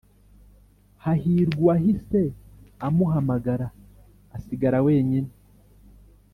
hari 1.03 1.33
uwahise 1.59 2.21
amuhamagara 2.87 3.67
asigara 4.35 4.77
wenyine 4.87 5.31